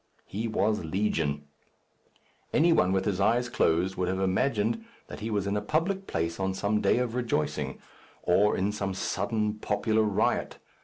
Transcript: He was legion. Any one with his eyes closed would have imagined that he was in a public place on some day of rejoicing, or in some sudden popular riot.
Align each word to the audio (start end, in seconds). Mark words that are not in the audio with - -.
He 0.25 0.47
was 0.47 0.83
legion. 0.83 1.43
Any 2.51 2.73
one 2.73 2.91
with 2.91 3.05
his 3.05 3.19
eyes 3.21 3.49
closed 3.49 3.97
would 3.97 4.07
have 4.07 4.19
imagined 4.19 4.83
that 5.05 5.19
he 5.19 5.29
was 5.29 5.45
in 5.45 5.55
a 5.55 5.61
public 5.61 6.07
place 6.07 6.39
on 6.39 6.55
some 6.55 6.81
day 6.81 6.97
of 6.97 7.13
rejoicing, 7.13 7.77
or 8.23 8.57
in 8.57 8.71
some 8.71 8.95
sudden 8.95 9.59
popular 9.59 10.01
riot. 10.01 10.57